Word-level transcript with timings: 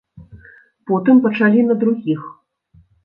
Потым 0.91 1.21
пачалі 1.25 1.59
на 1.69 1.77
другіх. 1.85 2.21